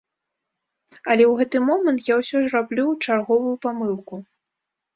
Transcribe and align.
Але 1.11 1.23
ў 1.27 1.33
гэты 1.41 1.57
момант 1.69 1.99
я 2.13 2.19
ўсё 2.23 2.37
ж 2.47 2.55
раблю 2.57 2.87
чарговую 3.05 3.55
памылку. 3.69 4.15